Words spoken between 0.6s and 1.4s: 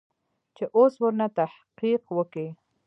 اوس ورنه